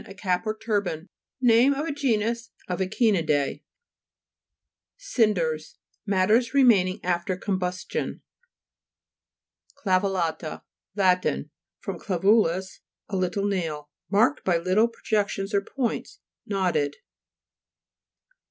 A 0.07 0.15
cap 0.15 0.47
or 0.47 0.57
turban. 0.57 1.09
Name 1.39 1.75
of 1.75 1.85
a 1.85 1.91
genus 1.91 2.49
of 2.67 2.79
Echini'dese 2.79 3.17
(p. 3.59 3.63
150). 3.63 3.63
CINDERS 4.97 5.77
Matters 6.07 6.55
remaining 6.55 6.99
after 7.05 7.37
combustion. 7.37 8.23
CLAVELLA'TA 9.85 10.63
Lat. 10.95 11.21
(fr. 11.79 11.91
claiming, 11.99 12.63
a 13.09 13.15
little 13.15 13.45
nail.) 13.45 13.91
Marked 14.09 14.43
by 14.43 14.57
little 14.57 14.87
pro 14.87 15.03
jections 15.03 15.53
or 15.53 15.61
points; 15.61 16.19
knotted. 16.47 16.95